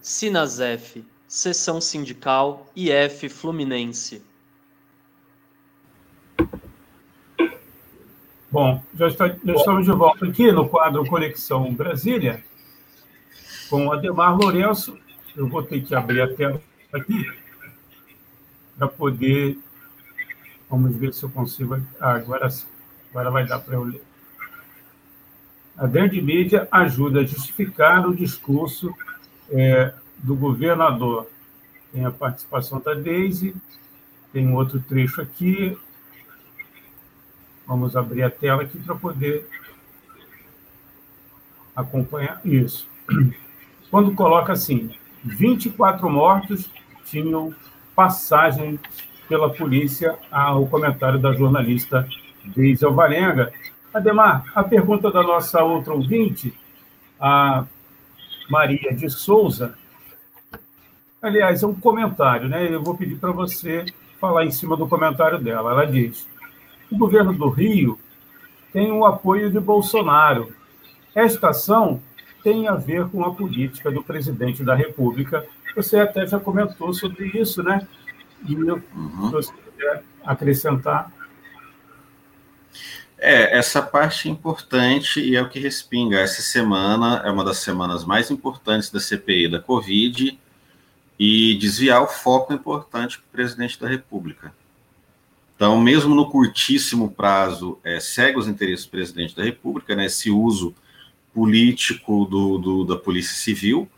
Sinasef, 0.00 1.04
Seção 1.26 1.80
Sindical 1.80 2.64
IF 2.76 3.28
Fluminense. 3.28 4.33
Bom, 8.54 8.80
já, 8.94 9.08
está, 9.08 9.26
já 9.26 9.52
estamos 9.52 9.84
de 9.84 9.90
volta 9.90 10.24
aqui 10.26 10.52
no 10.52 10.68
quadro 10.68 11.04
Conexão 11.06 11.74
Brasília, 11.74 12.40
com 13.68 13.90
Ademar 13.90 14.36
Lourenço. 14.36 14.96
Eu 15.36 15.48
vou 15.48 15.60
ter 15.60 15.82
que 15.82 15.92
abrir 15.92 16.20
a 16.20 16.32
tela 16.32 16.62
aqui 16.92 17.28
para 18.78 18.86
poder. 18.86 19.58
Vamos 20.70 20.94
ver 20.94 21.12
se 21.12 21.24
eu 21.24 21.30
consigo. 21.30 21.82
Ah, 21.98 22.12
agora 22.12 22.48
sim. 22.48 22.68
Agora 23.10 23.28
vai 23.28 23.44
dar 23.44 23.58
para 23.58 23.74
eu 23.74 23.82
ler. 23.82 24.04
A 25.76 25.88
grande 25.88 26.22
mídia 26.22 26.68
ajuda 26.70 27.22
a 27.22 27.24
justificar 27.24 28.08
o 28.08 28.14
discurso 28.14 28.94
é, 29.50 29.92
do 30.18 30.36
governador. 30.36 31.28
Tem 31.92 32.04
a 32.04 32.10
participação 32.12 32.80
da 32.80 32.94
Deise, 32.94 33.52
tem 34.32 34.46
um 34.46 34.54
outro 34.54 34.78
trecho 34.78 35.20
aqui. 35.20 35.76
Vamos 37.66 37.96
abrir 37.96 38.22
a 38.22 38.30
tela 38.30 38.62
aqui 38.62 38.78
para 38.78 38.94
poder 38.94 39.48
acompanhar 41.74 42.40
isso. 42.44 42.88
Quando 43.90 44.14
coloca 44.14 44.52
assim, 44.52 44.90
24 45.22 46.08
mortos 46.10 46.70
tinham 47.04 47.54
passagem 47.94 48.78
pela 49.28 49.52
polícia, 49.52 50.18
ao 50.30 50.66
comentário 50.66 51.18
da 51.18 51.32
jornalista 51.32 52.06
Deise 52.44 52.84
Alvarenga, 52.84 53.52
Ademar, 53.92 54.44
a 54.54 54.64
pergunta 54.64 55.10
da 55.10 55.22
nossa 55.22 55.62
outra 55.62 55.94
ouvinte, 55.94 56.52
a 57.18 57.64
Maria 58.50 58.92
de 58.92 59.08
Souza, 59.08 59.78
aliás, 61.22 61.62
é 61.62 61.66
um 61.66 61.74
comentário, 61.74 62.48
né? 62.48 62.68
Eu 62.68 62.82
vou 62.82 62.96
pedir 62.96 63.16
para 63.16 63.30
você 63.30 63.84
falar 64.20 64.44
em 64.44 64.50
cima 64.50 64.76
do 64.76 64.88
comentário 64.88 65.38
dela. 65.38 65.70
Ela 65.70 65.86
diz: 65.86 66.28
o 66.90 66.96
governo 66.96 67.32
do 67.32 67.48
Rio 67.48 67.98
tem 68.72 68.90
o 68.92 69.04
apoio 69.04 69.50
de 69.50 69.60
Bolsonaro. 69.60 70.54
Esta 71.14 71.50
ação 71.50 72.02
tem 72.42 72.68
a 72.68 72.74
ver 72.74 73.08
com 73.08 73.24
a 73.24 73.34
política 73.34 73.90
do 73.90 74.02
presidente 74.02 74.62
da 74.62 74.74
República. 74.74 75.46
Você 75.74 75.98
até 75.98 76.26
já 76.26 76.38
comentou 76.38 76.92
sobre 76.92 77.26
isso, 77.28 77.62
né? 77.62 77.86
E 78.46 78.52
eu, 78.52 78.82
uhum. 78.94 79.26
se 79.26 79.32
você 79.32 79.52
quiser 79.52 80.04
acrescentar. 80.24 81.10
É, 83.16 83.56
essa 83.56 83.80
parte 83.80 84.28
é 84.28 84.30
importante 84.30 85.20
e 85.20 85.34
é 85.34 85.40
o 85.40 85.48
que 85.48 85.58
respinga. 85.58 86.18
Essa 86.18 86.42
semana 86.42 87.22
é 87.24 87.30
uma 87.30 87.44
das 87.44 87.58
semanas 87.58 88.04
mais 88.04 88.30
importantes 88.30 88.90
da 88.90 89.00
CPI 89.00 89.48
da 89.48 89.60
Covid 89.60 90.38
e 91.18 91.54
desviar 91.54 92.02
o 92.02 92.06
foco 92.06 92.52
importante 92.52 93.18
para 93.18 93.26
o 93.26 93.30
presidente 93.32 93.80
da 93.80 93.88
República. 93.88 94.52
Então, 95.56 95.80
mesmo 95.80 96.14
no 96.14 96.28
curtíssimo 96.28 97.10
prazo, 97.10 97.78
é, 97.84 98.00
segue 98.00 98.38
os 98.38 98.48
interesses 98.48 98.86
do 98.86 98.90
presidente 98.90 99.36
da 99.36 99.44
República, 99.44 99.94
né, 99.94 100.06
esse 100.06 100.30
uso 100.30 100.74
político 101.32 102.24
do, 102.24 102.58
do 102.58 102.84
da 102.84 102.96
Polícia 102.96 103.36
Civil, 103.36 103.88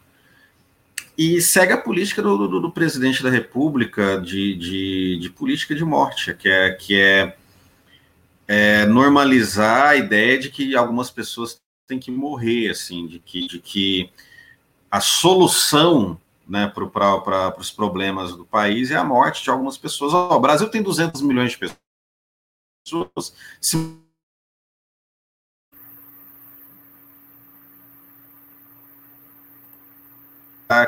e 1.17 1.41
segue 1.41 1.73
a 1.73 1.79
política 1.79 2.21
do, 2.21 2.47
do, 2.47 2.61
do 2.61 2.71
presidente 2.71 3.23
da 3.23 3.31
República 3.31 4.21
de, 4.21 4.55
de, 4.55 5.19
de, 5.19 5.31
política 5.31 5.75
de 5.75 5.85
morte, 5.85 6.35
que 6.35 6.49
é, 6.49 6.71
que 6.73 7.01
é 7.01 7.37
é, 8.47 8.87
normalizar 8.87 9.89
a 9.89 9.97
ideia 9.97 10.39
de 10.39 10.51
que 10.51 10.77
algumas 10.77 11.11
pessoas 11.11 11.59
têm 11.87 11.99
que 11.99 12.11
morrer, 12.11 12.71
assim, 12.71 13.07
de 13.07 13.19
que, 13.19 13.47
de 13.47 13.59
que 13.59 14.11
a 14.91 15.01
solução 15.01 16.21
né, 16.49 16.69
para 16.69 17.59
os 17.59 17.71
problemas 17.71 18.35
do 18.37 18.45
país 18.45 18.91
é 18.91 18.97
a 18.97 19.05
morte 19.05 19.43
de 19.43 19.51
algumas 19.51 19.77
pessoas. 19.77 20.13
O 20.15 20.41
Brasil 20.41 20.69
tem 20.69 20.83
200 20.83 21.21
milhões 21.23 21.53
de 21.53 21.59
pessoas. 21.59 23.35
Se 23.61 23.77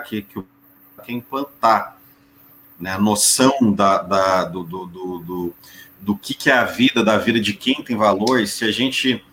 que, 0.09 0.23
que, 0.23 0.45
que 1.05 1.13
implantar 1.13 1.99
né, 2.79 2.93
a 2.93 2.99
noção 2.99 3.73
da, 3.73 4.03
da 4.03 4.45
do, 4.45 4.65
do, 4.65 4.87
do, 4.87 5.55
do 6.01 6.17
que, 6.17 6.35
que 6.35 6.51
é 6.51 6.55
a 6.55 6.65
vida, 6.65 7.05
da 7.05 7.19
vida 7.19 7.41
de 7.41 7.55
quem 7.55 7.83
tem 7.83 7.97
valor, 7.97 8.47
se 8.47 8.65
a 8.65 8.71
gente 8.71 9.25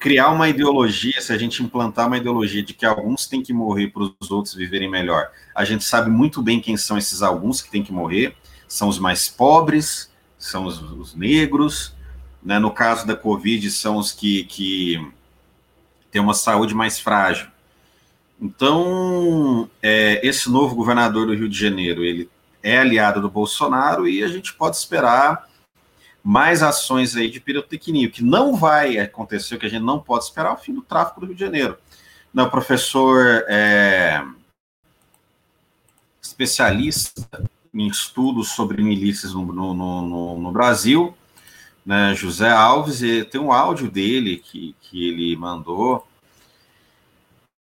criar 0.00 0.30
uma 0.30 0.48
ideologia, 0.48 1.20
se 1.20 1.30
a 1.30 1.36
gente 1.36 1.62
implantar 1.62 2.06
uma 2.06 2.16
ideologia 2.16 2.62
de 2.62 2.72
que 2.72 2.86
alguns 2.86 3.26
têm 3.26 3.42
que 3.42 3.52
morrer 3.52 3.88
para 3.88 4.04
os 4.18 4.30
outros 4.30 4.54
viverem 4.54 4.90
melhor, 4.90 5.30
a 5.54 5.62
gente 5.62 5.84
sabe 5.84 6.10
muito 6.10 6.40
bem 6.40 6.58
quem 6.58 6.74
são 6.74 6.96
esses 6.96 7.20
alguns 7.20 7.60
que 7.60 7.70
têm 7.70 7.82
que 7.82 7.92
morrer, 7.92 8.34
são 8.66 8.88
os 8.88 8.98
mais 8.98 9.28
pobres, 9.28 10.10
são 10.38 10.64
os, 10.64 10.80
os 10.80 11.14
negros, 11.14 11.94
né? 12.42 12.58
no 12.58 12.70
caso 12.70 13.06
da 13.06 13.14
Covid, 13.14 13.70
são 13.70 13.98
os 13.98 14.10
que, 14.10 14.44
que 14.44 15.06
têm 16.10 16.22
uma 16.22 16.32
saúde 16.32 16.74
mais 16.74 16.98
frágil. 16.98 17.48
Então, 18.40 19.68
é, 19.82 20.26
esse 20.26 20.50
novo 20.50 20.74
governador 20.74 21.26
do 21.26 21.34
Rio 21.34 21.48
de 21.48 21.58
Janeiro, 21.58 22.02
ele 22.02 22.26
é 22.62 22.78
aliado 22.78 23.20
do 23.20 23.28
Bolsonaro 23.28 24.08
e 24.08 24.24
a 24.24 24.28
gente 24.28 24.54
pode 24.54 24.76
esperar 24.76 25.49
mais 26.22 26.62
ações 26.62 27.16
aí 27.16 27.30
de 27.30 27.40
pirotecnia. 27.40 28.08
O 28.08 28.10
que 28.10 28.22
não 28.22 28.54
vai 28.54 28.98
acontecer, 28.98 29.54
o 29.54 29.58
que 29.58 29.66
a 29.66 29.70
gente 29.70 29.82
não 29.84 29.98
pode 29.98 30.24
esperar, 30.24 30.50
é 30.50 30.54
o 30.54 30.58
fim 30.58 30.74
do 30.74 30.82
tráfico 30.82 31.20
do 31.20 31.26
Rio 31.26 31.34
de 31.34 31.40
Janeiro. 31.40 31.78
Não, 32.32 32.46
o 32.46 32.50
professor 32.50 33.44
é, 33.48 34.22
especialista 36.22 37.42
em 37.72 37.86
estudos 37.86 38.50
sobre 38.50 38.82
milícias 38.82 39.32
no, 39.32 39.44
no, 39.46 39.74
no, 39.74 40.38
no 40.38 40.52
Brasil, 40.52 41.16
né, 41.84 42.14
José 42.14 42.50
Alves, 42.50 43.02
e 43.02 43.24
tem 43.24 43.40
um 43.40 43.52
áudio 43.52 43.90
dele 43.90 44.36
que, 44.36 44.74
que 44.80 45.08
ele 45.08 45.36
mandou, 45.36 46.06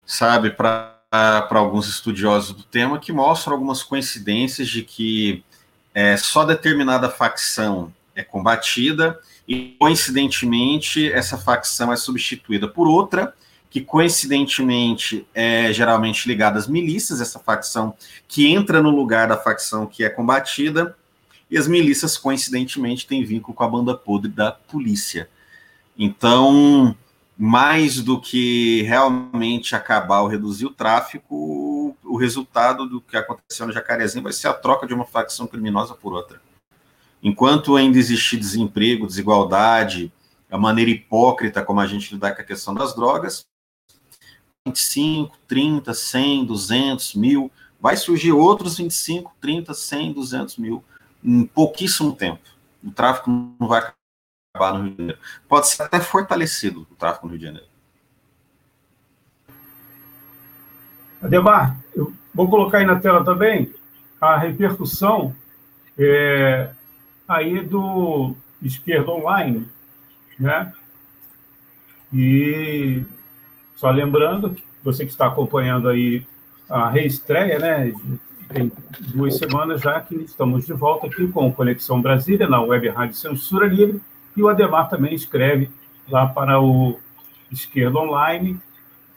sabe, 0.05 0.49
para 0.49 1.01
alguns 1.51 1.87
estudiosos 1.87 2.55
do 2.55 2.63
tema, 2.63 2.99
que 2.99 3.11
mostram 3.11 3.53
algumas 3.53 3.83
coincidências 3.83 4.67
de 4.67 4.83
que 4.83 5.43
é, 5.93 6.15
só 6.17 6.45
determinada 6.45 7.09
facção 7.09 7.93
é 8.17 8.23
combatida 8.23 9.17
e, 9.47 9.75
coincidentemente, 9.80 11.10
essa 11.13 11.38
facção 11.38 11.93
é 11.93 11.95
substituída 11.95 12.67
por 12.67 12.88
outra, 12.88 13.34
que 13.69 13.80
coincidentemente 13.80 15.25
é 15.34 15.71
geralmente 15.71 16.27
ligada 16.27 16.58
às 16.58 16.67
milícias, 16.67 17.21
essa 17.21 17.38
facção 17.38 17.93
que 18.27 18.47
entra 18.47 18.82
no 18.82 18.89
lugar 18.89 19.27
da 19.27 19.38
facção 19.38 19.86
que 19.86 20.03
é 20.03 20.10
combatida, 20.10 20.97
e 21.49 21.58
as 21.58 21.67
milícias, 21.67 22.17
coincidentemente, 22.17 23.08
têm 23.08 23.23
vínculo 23.23 23.56
com 23.56 23.63
a 23.63 23.69
banda 23.69 23.95
podre 23.95 24.30
da 24.30 24.51
polícia. 24.51 25.30
Então, 25.97 26.95
mais 27.38 28.01
do 28.01 28.19
que 28.19 28.82
realmente 28.82 29.75
acabar 29.75 30.21
ou 30.21 30.27
reduzir 30.27 30.65
o 30.65 30.73
tráfico, 30.73 31.95
o 32.03 32.17
resultado 32.17 32.88
do 32.88 32.99
que 32.99 33.15
aconteceu 33.15 33.67
no 33.67 33.71
Jacarezinho 33.71 34.23
vai 34.23 34.34
ser 34.34 34.47
a 34.47 34.53
troca 34.53 34.88
de 34.88 34.93
uma 34.93 35.06
facção 35.06 35.47
criminosa 35.47 35.93
por 35.93 36.13
outra. 36.13 36.46
Enquanto 37.21 37.75
ainda 37.75 37.97
existir 37.97 38.38
desemprego, 38.38 39.08
desigualdade, 39.08 40.12
a 40.49 40.58
maneira 40.58 40.91
hipócrita 40.91 41.63
como 41.63 41.80
a 41.80 41.88
gente 41.88 42.13
lidar 42.13 42.36
com 42.36 42.41
a 42.41 42.45
questão 42.45 42.73
das 42.73 42.95
drogas, 42.95 43.45
25, 44.67 45.38
30, 45.47 45.93
100, 45.93 46.45
200, 46.45 47.15
mil, 47.15 47.51
vai 47.80 47.95
surgir 47.95 48.32
outros 48.32 48.77
25, 48.77 49.34
30, 49.39 49.73
100, 49.73 50.13
200 50.13 50.58
mil 50.58 50.84
em 51.23 51.45
pouquíssimo 51.45 52.13
tempo. 52.13 52.41
O 52.84 52.91
tráfico 52.91 53.30
não 53.30 53.67
vai 53.67 53.91
acabar 54.53 54.77
no 54.77 54.86
Rio 54.86 54.91
de 54.91 54.97
Janeiro. 54.97 55.19
Pode 55.47 55.67
ser 55.67 55.84
até 55.84 55.99
fortalecido 55.99 56.88
o 56.91 56.95
tráfico 56.95 57.25
no 57.25 57.32
Rio 57.32 57.39
de 57.39 57.45
Janeiro. 57.45 57.67
Ademar, 61.21 61.77
eu 61.95 62.13
vou 62.34 62.47
colocar 62.47 62.77
aí 62.77 62.86
na 62.86 62.99
tela 62.99 63.23
também 63.23 63.73
a 64.21 64.38
repercussão 64.38 65.36
é, 65.97 66.71
aí 67.27 67.61
do 67.61 68.35
Esquerda 68.61 69.11
Online, 69.11 69.67
né? 70.39 70.73
E 72.13 73.03
só 73.75 73.91
lembrando, 73.91 74.55
você 74.83 75.05
que 75.05 75.11
está 75.11 75.27
acompanhando 75.27 75.89
aí 75.89 76.25
a 76.69 76.89
reestreia, 76.89 77.59
né? 77.59 77.93
Tem 78.49 78.71
duas 79.13 79.37
semanas 79.37 79.81
já 79.81 79.99
que 79.99 80.15
estamos 80.15 80.65
de 80.65 80.73
volta 80.73 81.07
aqui 81.07 81.27
com 81.27 81.51
Conexão 81.51 82.01
Brasília, 82.01 82.47
na 82.47 82.61
Web 82.61 82.87
Rádio 82.89 83.15
Censura 83.15 83.67
Livre, 83.67 84.01
e 84.35 84.41
o 84.41 84.47
Ademar 84.47 84.89
também 84.89 85.13
escreve 85.13 85.69
lá 86.07 86.27
para 86.27 86.61
o 86.61 86.97
Esquerda 87.51 87.99
Online, 87.99 88.57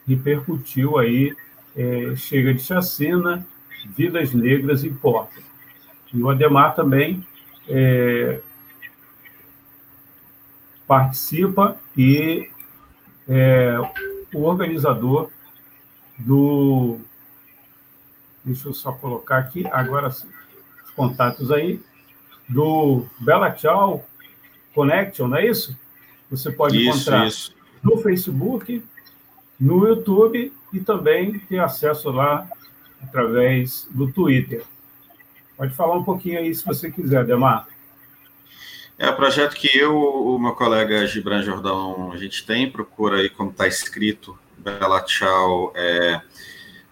repercutiu 0.05 0.97
aí, 0.97 1.33
é, 1.75 2.13
chega 2.17 2.53
de 2.53 2.61
chacina, 2.61 3.45
vidas 3.95 4.33
negras 4.33 4.83
importam. 4.83 5.41
E 6.13 6.21
o 6.21 6.29
Ademar 6.29 6.75
também 6.75 7.25
é, 7.67 8.41
participa 10.87 11.77
e 11.95 12.49
é 13.27 13.77
o 14.33 14.43
organizador 14.43 15.29
do. 16.17 16.99
Deixa 18.43 18.69
eu 18.69 18.73
só 18.73 18.91
colocar 18.91 19.37
aqui, 19.37 19.65
agora 19.67 20.07
os 20.07 20.25
contatos 20.95 21.51
aí, 21.51 21.79
do 22.49 23.05
Bela 23.19 23.51
Tchau 23.51 24.05
Connection, 24.73 25.27
não 25.27 25.37
é 25.37 25.47
isso? 25.47 25.77
Você 26.29 26.51
pode 26.51 26.77
isso, 26.77 26.89
encontrar 26.89 27.27
isso. 27.27 27.55
no 27.83 27.97
Facebook, 27.97 28.83
no 29.59 29.87
YouTube 29.87 30.51
e 30.73 30.79
também 30.79 31.37
ter 31.39 31.59
acesso 31.59 32.09
lá 32.09 32.49
através 33.03 33.87
do 33.91 34.11
Twitter. 34.11 34.63
Pode 35.57 35.73
falar 35.75 35.95
um 35.95 36.03
pouquinho 36.03 36.39
aí, 36.39 36.53
se 36.53 36.65
você 36.65 36.89
quiser, 36.89 37.25
Demar. 37.25 37.67
É 38.97 39.09
o 39.09 39.15
projeto 39.15 39.55
que 39.55 39.75
eu, 39.75 39.97
o 39.97 40.37
meu 40.37 40.53
colega 40.53 41.07
Gibran 41.07 41.41
Jordão, 41.41 42.11
a 42.11 42.17
gente 42.17 42.45
tem, 42.45 42.69
procura 42.69 43.17
aí 43.17 43.29
como 43.29 43.49
está 43.49 43.67
escrito, 43.67 44.37
Bela 44.57 45.01
Tchau. 45.01 45.73
É, 45.75 46.21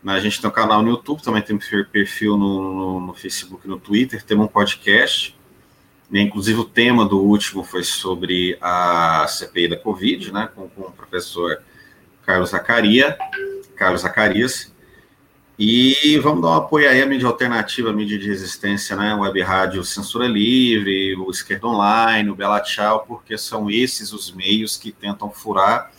né, 0.04 0.14
a 0.14 0.20
gente 0.20 0.42
tem 0.42 0.50
um 0.50 0.54
canal 0.54 0.82
no 0.82 0.90
YouTube, 0.90 1.22
também 1.22 1.42
tem 1.42 1.58
perfil 1.86 2.36
no, 2.36 2.74
no, 2.74 3.00
no 3.02 3.14
Facebook 3.14 3.68
no 3.68 3.80
Twitter, 3.80 4.24
temos 4.24 4.46
um 4.46 4.50
podcast. 4.50 5.38
Né, 6.10 6.22
inclusive 6.22 6.60
o 6.60 6.66
tema 6.66 7.06
do 7.06 7.20
último 7.20 7.64
foi 7.64 7.84
sobre 7.84 8.58
a 8.60 9.28
CPI 9.28 9.68
da 9.68 9.78
Covid, 9.78 10.34
né, 10.34 10.50
com, 10.56 10.68
com 10.68 10.82
o 10.82 10.92
professor 10.92 11.62
Carlos 12.26 12.50
Zacaria, 12.50 13.18
Carlos 13.76 14.02
Zacarias. 14.02 14.74
E 15.62 16.18
vamos 16.20 16.42
dar 16.42 16.52
um 16.52 16.54
apoio 16.54 16.90
aí 16.90 17.02
à 17.02 17.06
mídia 17.06 17.28
alternativa, 17.28 17.90
à 17.90 17.94
mídia 17.94 18.18
de 18.18 18.28
resistência, 18.28 18.96
né? 18.96 19.14
Web 19.14 19.42
Rádio 19.42 19.84
Censura 19.84 20.26
Livre, 20.26 21.18
o 21.18 21.30
Esquerda 21.30 21.68
Online, 21.68 22.30
o 22.30 22.36
Bela 22.36 22.62
Tchau, 22.62 23.04
porque 23.06 23.38
são 23.38 23.70
esses 23.70 24.14
os 24.14 24.32
meios 24.32 24.78
que 24.78 24.90
tentam 24.90 25.30
furar 25.30 25.92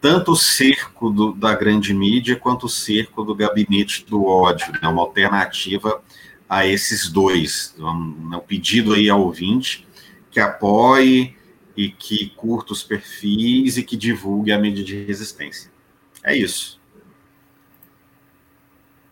tanto 0.00 0.30
o 0.30 0.36
cerco 0.36 1.10
do, 1.10 1.32
da 1.32 1.52
grande 1.52 1.92
mídia 1.92 2.36
quanto 2.36 2.66
o 2.66 2.68
cerco 2.68 3.24
do 3.24 3.34
gabinete 3.34 4.04
do 4.04 4.24
ódio, 4.24 4.72
né? 4.80 4.86
Uma 4.86 5.02
alternativa 5.02 6.00
a 6.48 6.64
esses 6.64 7.08
dois. 7.08 7.74
Um, 7.80 8.36
um 8.36 8.38
pedido 8.38 8.94
aí 8.94 9.10
ao 9.10 9.20
ouvinte 9.20 9.84
que 10.30 10.38
apoie 10.38 11.34
e 11.76 11.88
que 11.88 12.28
curta 12.36 12.72
os 12.72 12.84
perfis 12.84 13.76
e 13.76 13.82
que 13.82 13.96
divulgue 13.96 14.52
a 14.52 14.58
mídia 14.58 14.84
de 14.84 15.04
resistência. 15.04 15.72
É 16.22 16.36
isso. 16.36 16.80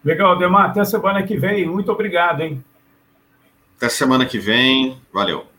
Legal, 0.05 0.39
Demar. 0.39 0.71
Até 0.71 0.85
semana 0.85 1.23
que 1.23 1.37
vem. 1.37 1.67
Muito 1.67 1.91
obrigado, 1.93 2.41
hein? 2.41 2.63
Até 3.77 3.89
semana 3.89 4.27
que 4.27 4.39
vem. 4.39 4.99
Valeu. 5.13 5.50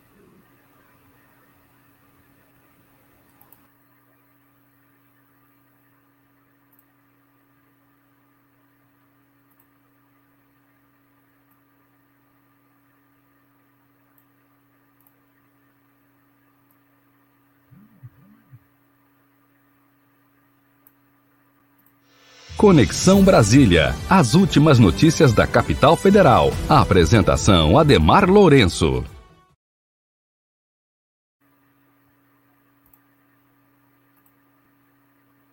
Conexão 22.62 23.24
Brasília. 23.24 23.95
As 24.08 24.36
últimas 24.36 24.78
notícias 24.78 25.34
da 25.34 25.47
capital 25.47 25.95
federal. 25.95 26.54
A 26.69 26.80
apresentação 26.80 27.76
Ademar 27.76 28.30
Lourenço. 28.30 29.04